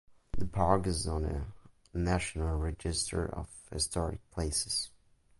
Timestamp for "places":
4.31-4.89